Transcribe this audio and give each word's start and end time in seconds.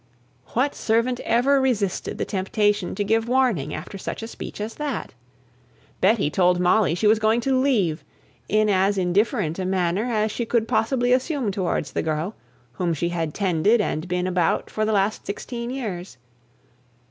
What 0.53 0.73
servant 0.73 1.19
ever 1.19 1.61
resisted 1.61 2.17
the 2.17 2.25
temptation 2.25 2.95
to 2.95 3.03
give 3.03 3.27
warning 3.27 3.71
after 3.71 3.99
such 3.99 4.23
a 4.23 4.27
speech 4.27 4.59
as 4.59 4.73
that? 4.73 5.13
Betty 5.99 6.31
told 6.31 6.59
Molly 6.59 6.95
she 6.95 7.05
was 7.05 7.19
going 7.19 7.39
to 7.41 7.55
leave, 7.59 8.03
in 8.49 8.67
as 8.67 8.97
indifferent 8.97 9.59
a 9.59 9.65
manner 9.65 10.05
as 10.05 10.31
she 10.31 10.43
could 10.47 10.67
possibly 10.67 11.13
assume 11.13 11.51
towards 11.51 11.91
the 11.91 12.01
girl 12.01 12.33
whom 12.71 12.95
she 12.95 13.09
had 13.09 13.35
tended 13.35 13.79
and 13.79 14.07
been 14.07 14.25
about 14.25 14.71
for 14.71 14.85
the 14.85 14.91
last 14.91 15.27
sixteen 15.27 15.69
years. 15.69 16.17